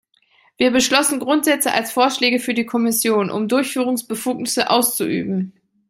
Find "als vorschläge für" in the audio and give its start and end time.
1.73-2.55